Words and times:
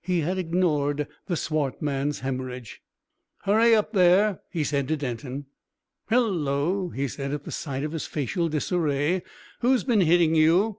He 0.00 0.20
had 0.20 0.38
ignored 0.38 1.06
the 1.26 1.36
swart 1.36 1.82
man's 1.82 2.22
hæmorrhage. 2.22 2.78
"Hurry 3.42 3.74
up 3.74 3.92
there!" 3.92 4.40
he 4.50 4.64
said 4.64 4.88
to 4.88 4.96
Denton. 4.96 5.44
"Hello!" 6.08 6.88
he 6.88 7.06
said, 7.08 7.30
at 7.34 7.44
the 7.44 7.52
sight 7.52 7.84
of 7.84 7.92
his 7.92 8.06
facial 8.06 8.48
disarray. 8.48 9.22
"Who's 9.60 9.84
been 9.84 10.00
hitting 10.00 10.34
you?" 10.34 10.78